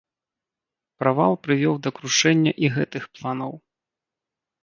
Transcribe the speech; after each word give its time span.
Правал 1.01 1.33
прывёў 1.47 1.75
да 1.87 1.91
крушэння 1.99 2.51
і 2.65 2.71
гэтых 2.79 3.03
планаў. 3.19 3.53